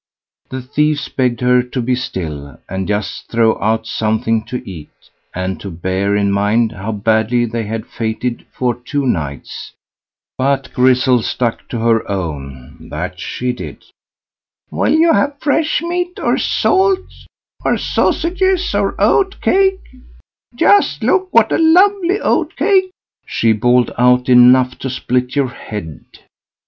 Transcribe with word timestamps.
The 0.49 0.63
thieves 0.63 1.09
begged 1.09 1.41
her 1.41 1.61
to 1.61 1.79
be 1.79 1.93
still, 1.93 2.57
and 2.67 2.87
just 2.87 3.29
throw 3.29 3.61
out 3.61 3.85
something 3.85 4.43
to 4.45 4.67
eat, 4.67 4.89
and 5.31 5.61
to 5.61 5.69
bear 5.69 6.15
in 6.15 6.31
mind 6.31 6.71
how 6.71 6.91
badly 6.91 7.45
they 7.45 7.65
had 7.65 7.85
fated 7.85 8.47
for 8.51 8.73
two 8.73 9.05
nights. 9.05 9.73
But 10.39 10.73
Grizzel 10.73 11.21
stuck 11.21 11.69
to 11.69 11.77
her 11.81 12.09
own, 12.09 12.89
that 12.89 13.19
she 13.19 13.53
did. 13.53 13.83
"Will 14.71 14.95
you 14.95 15.13
have 15.13 15.37
fresh 15.39 15.83
meat, 15.83 16.19
or 16.19 16.39
salt, 16.39 17.05
or 17.63 17.77
sausages, 17.77 18.73
or 18.73 18.95
oat 18.97 19.39
cake? 19.39 19.83
Just 20.55 21.03
look, 21.03 21.27
what 21.31 21.51
a 21.51 21.59
lovely 21.59 22.19
oat 22.19 22.55
cake", 22.55 22.89
she 23.23 23.53
bawled 23.53 23.91
out 23.99 24.29
enough 24.29 24.79
to 24.79 24.89
split 24.89 25.35
your 25.35 25.49
head. 25.49 26.03